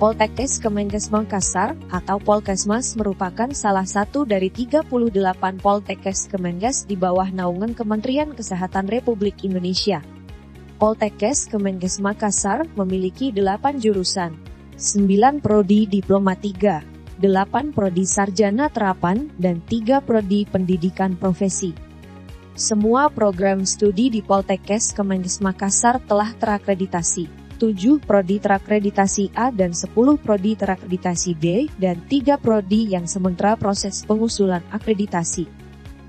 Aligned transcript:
Poltekkes 0.00 0.64
Kemenkes 0.64 1.12
Makassar 1.12 1.76
atau 1.92 2.16
Polkesmas 2.16 2.96
merupakan 2.96 3.52
salah 3.52 3.84
satu 3.84 4.24
dari 4.24 4.48
38 4.48 4.88
Poltekkes 5.60 6.24
Kemenkes 6.24 6.88
di 6.88 6.96
bawah 6.96 7.28
naungan 7.28 7.76
Kementerian 7.76 8.32
Kesehatan 8.32 8.88
Republik 8.88 9.44
Indonesia. 9.44 10.00
Poltekkes 10.80 11.52
Kemenkes 11.52 12.00
Makassar 12.00 12.64
memiliki 12.80 13.28
8 13.28 13.76
jurusan, 13.76 14.40
9 14.80 15.44
prodi 15.44 15.84
diploma 15.84 16.32
3, 16.32 17.20
8 17.20 17.76
prodi 17.76 18.08
sarjana 18.08 18.72
terapan, 18.72 19.28
dan 19.36 19.60
3 19.68 20.00
prodi 20.00 20.48
pendidikan 20.48 21.12
profesi. 21.12 21.76
Semua 22.56 23.12
program 23.12 23.68
studi 23.68 24.08
di 24.08 24.24
Poltekkes 24.24 24.96
Kemenkes 24.96 25.44
Makassar 25.44 26.00
telah 26.08 26.32
terakreditasi. 26.40 27.39
7 27.60 28.00
prodi 28.00 28.40
terakreditasi 28.40 29.36
A 29.36 29.52
dan 29.52 29.76
10 29.76 29.92
prodi 30.16 30.56
terakreditasi 30.56 31.36
B, 31.36 31.68
dan 31.76 32.00
3 32.08 32.40
prodi 32.40 32.88
yang 32.88 33.04
sementara 33.04 33.52
proses 33.60 34.00
pengusulan 34.08 34.64
akreditasi. 34.72 35.44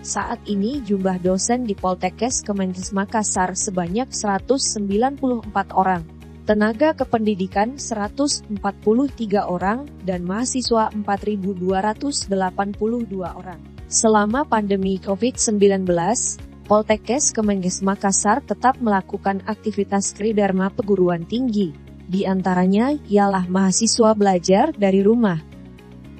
Saat 0.00 0.40
ini 0.48 0.80
jumlah 0.80 1.20
dosen 1.20 1.68
di 1.68 1.76
Poltekkes 1.76 2.40
Kemenkes 2.40 2.96
Makassar 2.96 3.52
sebanyak 3.52 4.08
194 4.08 5.20
orang, 5.76 6.00
tenaga 6.48 6.96
kependidikan 6.96 7.76
143 7.76 8.48
orang, 9.44 9.84
dan 10.08 10.24
mahasiswa 10.24 10.88
4.282 10.96 12.32
orang. 13.20 13.60
Selama 13.84 14.48
pandemi 14.48 14.96
COVID-19, 14.96 15.84
Poltekkes 16.64 17.36
Kemenkes 17.36 17.84
Makassar 17.84 18.40
tetap 18.40 18.80
melakukan 18.80 19.44
aktivitas 19.44 20.16
Kridharma 20.16 20.72
perguruan 20.72 21.28
tinggi. 21.28 21.76
Di 22.08 22.24
antaranya 22.24 22.96
ialah 23.04 23.44
mahasiswa 23.52 24.16
belajar 24.16 24.72
dari 24.72 25.04
rumah. 25.04 25.44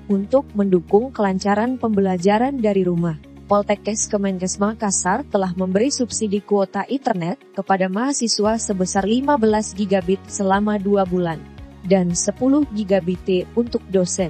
Untuk 0.05 0.45
mendukung 0.53 1.17
kelancaran 1.17 1.81
pembelajaran 1.81 2.61
dari 2.61 2.84
rumah, 2.84 3.17
Poltekkes 3.48 4.05
Kemenkes 4.12 4.61
Makassar 4.61 5.25
telah 5.33 5.56
memberi 5.56 5.89
subsidi 5.89 6.45
kuota 6.45 6.84
internet 6.92 7.41
kepada 7.56 7.89
mahasiswa 7.89 8.61
sebesar 8.61 9.08
15 9.08 9.41
gigabit 9.81 10.20
selama 10.29 10.77
2 10.77 11.08
bulan 11.08 11.41
dan 11.89 12.12
10 12.12 12.69
gigabit 12.77 13.48
untuk 13.56 13.81
dosen. 13.89 14.29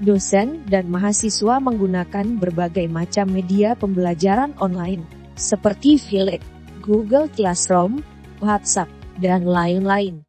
Dosen 0.00 0.64
dan 0.64 0.88
mahasiswa 0.88 1.60
menggunakan 1.60 2.40
berbagai 2.40 2.88
macam 2.88 3.28
media 3.28 3.76
pembelajaran 3.76 4.56
online 4.56 5.15
seperti 5.36 6.00
Philip, 6.00 6.40
Google 6.80 7.28
Classroom, 7.28 8.00
WhatsApp, 8.40 8.88
dan 9.20 9.44
lain-lain. 9.44 10.24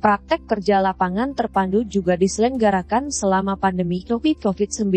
Praktek 0.00 0.48
kerja 0.48 0.80
lapangan 0.80 1.36
terpadu 1.36 1.84
juga 1.84 2.16
diselenggarakan 2.16 3.12
selama 3.12 3.60
pandemi 3.60 4.00
COVID-19 4.08 4.88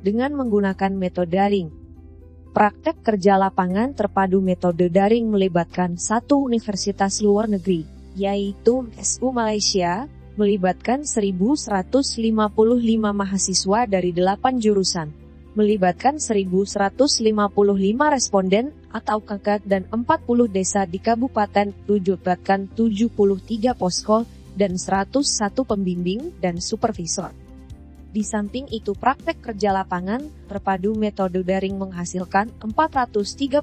dengan 0.00 0.32
menggunakan 0.32 0.92
metode 0.96 1.36
daring. 1.36 1.68
Praktek 2.56 3.04
kerja 3.04 3.36
lapangan 3.36 3.92
terpadu 3.92 4.40
metode 4.40 4.88
daring 4.88 5.28
melibatkan 5.28 6.00
satu 6.00 6.40
universitas 6.48 7.20
luar 7.20 7.44
negeri, 7.44 7.84
yaitu 8.16 8.88
SU 8.96 9.28
Malaysia, 9.28 10.08
melibatkan 10.36 11.08
1.155 11.08 11.72
mahasiswa 13.00 13.80
dari 13.88 14.12
8 14.12 14.60
jurusan, 14.60 15.08
melibatkan 15.56 16.20
1.155 16.20 16.76
responden 18.12 18.76
atau 18.92 19.18
kakak 19.24 19.64
dan 19.64 19.88
40 19.88 20.52
desa 20.52 20.84
di 20.84 21.00
Kabupaten, 21.00 21.72
tujuhbatkan 21.88 22.68
73 22.76 23.72
posko, 23.72 24.28
dan 24.56 24.76
101 24.76 25.24
pembimbing 25.64 26.32
dan 26.40 26.60
supervisor. 26.60 27.32
Di 28.12 28.24
samping 28.24 28.64
itu 28.72 28.96
praktek 28.96 29.44
kerja 29.44 29.76
lapangan, 29.76 30.24
terpadu 30.48 30.96
metode 30.96 31.44
daring 31.44 31.76
menghasilkan 31.76 32.48
435 32.64 33.60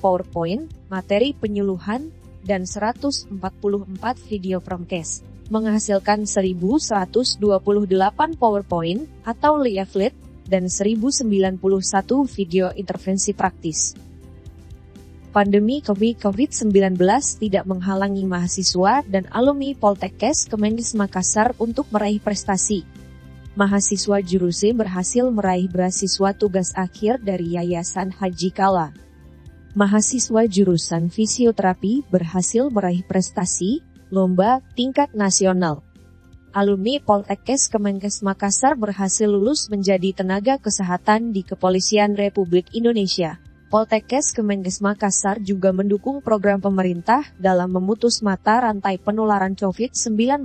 PowerPoint, 0.00 0.64
materi 0.88 1.36
penyuluhan, 1.36 2.08
dan 2.40 2.64
144 2.64 3.28
video 4.24 4.64
promcast 4.64 5.31
menghasilkan 5.48 6.28
1128 6.28 7.40
PowerPoint 8.38 9.08
atau 9.26 9.58
leaflet 9.58 10.14
dan 10.46 10.68
1091 10.68 11.26
video 12.28 12.68
intervensi 12.76 13.32
praktis. 13.32 13.96
Pandemi 15.32 15.80
COVID-19 15.80 16.68
tidak 17.40 17.64
menghalangi 17.64 18.28
mahasiswa 18.28 19.00
dan 19.08 19.24
alumni 19.32 19.72
Poltekkes 19.72 20.44
Kemenkes 20.44 20.92
Makassar 20.92 21.56
untuk 21.56 21.88
meraih 21.88 22.20
prestasi. 22.20 22.84
Mahasiswa 23.56 24.20
Juruse 24.20 24.76
berhasil 24.76 25.24
meraih 25.32 25.72
beasiswa 25.72 26.36
tugas 26.36 26.76
akhir 26.76 27.24
dari 27.24 27.56
Yayasan 27.56 28.12
Haji 28.12 28.52
Kala. 28.52 28.92
Mahasiswa 29.72 30.44
jurusan 30.44 31.08
fisioterapi 31.08 32.04
berhasil 32.12 32.68
meraih 32.68 33.00
prestasi 33.00 33.80
lomba 34.12 34.60
tingkat 34.76 35.16
nasional. 35.16 35.80
Alumni 36.52 37.00
Poltekkes 37.00 37.72
Kemenkes 37.72 38.20
Makassar 38.20 38.76
berhasil 38.76 39.24
lulus 39.24 39.72
menjadi 39.72 40.12
tenaga 40.12 40.60
kesehatan 40.60 41.32
di 41.32 41.40
Kepolisian 41.40 42.12
Republik 42.12 42.68
Indonesia. 42.76 43.40
Poltekkes 43.72 44.36
Kemenkes 44.36 44.84
Makassar 44.84 45.40
juga 45.40 45.72
mendukung 45.72 46.20
program 46.20 46.60
pemerintah 46.60 47.24
dalam 47.40 47.72
memutus 47.72 48.20
mata 48.20 48.60
rantai 48.60 49.00
penularan 49.00 49.56
COVID-19. 49.56 50.44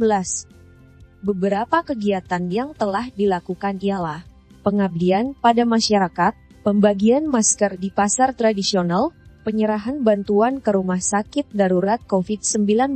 Beberapa 1.27 1.83
kegiatan 1.83 2.47
yang 2.47 2.71
telah 2.71 3.11
dilakukan 3.11 3.83
ialah 3.83 4.23
pengabdian 4.63 5.35
pada 5.43 5.67
masyarakat, 5.67 6.63
pembagian 6.63 7.27
masker 7.27 7.75
di 7.75 7.91
pasar 7.91 8.31
tradisional, 8.31 9.11
penyerahan 9.43 9.99
bantuan 10.07 10.63
ke 10.63 10.71
rumah 10.71 11.03
sakit 11.03 11.51
darurat 11.51 11.99
COVID-19, 12.07 12.95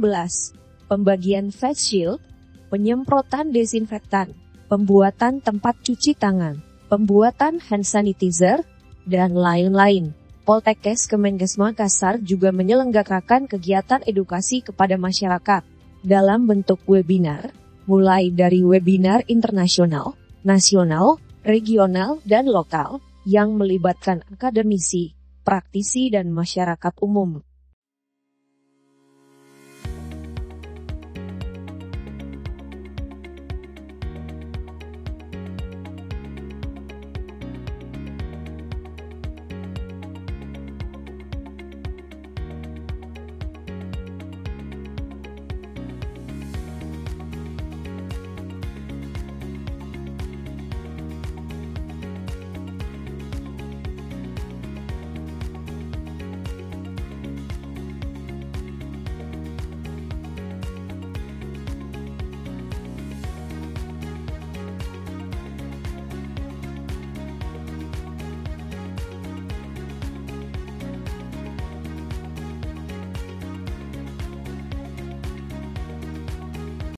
pembagian 0.91 1.55
face 1.55 1.87
shield, 1.87 2.19
penyemprotan 2.67 3.55
desinfektan, 3.55 4.35
pembuatan 4.67 5.39
tempat 5.39 5.79
cuci 5.79 6.19
tangan, 6.19 6.59
pembuatan 6.91 7.63
hand 7.63 7.87
sanitizer, 7.87 8.67
dan 9.07 9.31
lain-lain. 9.31 10.11
Poltekkes 10.43 11.07
Kemenkes 11.07 11.55
Makassar 11.55 12.19
juga 12.19 12.51
menyelenggarakan 12.51 13.47
kegiatan 13.47 14.03
edukasi 14.03 14.59
kepada 14.59 14.99
masyarakat 14.99 15.63
dalam 16.03 16.43
bentuk 16.43 16.83
webinar, 16.83 17.55
mulai 17.87 18.27
dari 18.27 18.59
webinar 18.59 19.23
internasional, 19.31 20.19
nasional, 20.43 21.23
regional, 21.47 22.19
dan 22.27 22.51
lokal, 22.51 22.99
yang 23.23 23.53
melibatkan 23.53 24.25
akademisi, 24.33 25.13
praktisi 25.45 26.09
dan 26.09 26.33
masyarakat 26.33 26.99
umum. 27.05 27.45